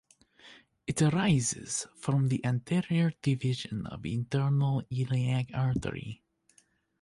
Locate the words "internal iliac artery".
4.03-6.23